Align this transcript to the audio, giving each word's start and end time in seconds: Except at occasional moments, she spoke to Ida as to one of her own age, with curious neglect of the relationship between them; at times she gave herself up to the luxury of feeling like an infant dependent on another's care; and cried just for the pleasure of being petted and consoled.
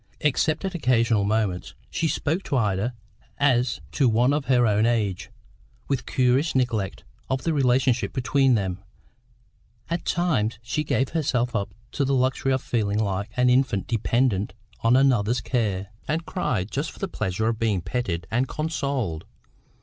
Except 0.21 0.65
at 0.65 0.73
occasional 0.73 1.25
moments, 1.25 1.75
she 1.91 2.07
spoke 2.07 2.41
to 2.45 2.57
Ida 2.57 2.95
as 3.37 3.81
to 3.91 4.09
one 4.09 4.33
of 4.33 4.45
her 4.45 4.65
own 4.65 4.87
age, 4.87 5.29
with 5.87 6.07
curious 6.07 6.55
neglect 6.55 7.03
of 7.29 7.43
the 7.43 7.53
relationship 7.53 8.11
between 8.11 8.55
them; 8.55 8.79
at 9.91 10.03
times 10.03 10.57
she 10.63 10.83
gave 10.83 11.09
herself 11.09 11.55
up 11.55 11.75
to 11.91 12.03
the 12.03 12.15
luxury 12.15 12.51
of 12.51 12.63
feeling 12.63 12.97
like 12.97 13.29
an 13.37 13.47
infant 13.51 13.85
dependent 13.85 14.55
on 14.79 14.95
another's 14.95 15.39
care; 15.39 15.89
and 16.07 16.25
cried 16.25 16.71
just 16.71 16.89
for 16.89 16.97
the 16.97 17.07
pleasure 17.07 17.47
of 17.49 17.59
being 17.59 17.79
petted 17.79 18.25
and 18.31 18.47
consoled. 18.47 19.23